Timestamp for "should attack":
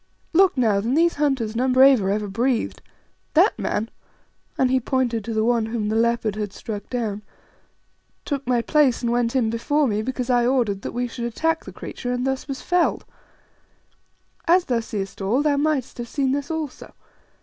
11.07-11.65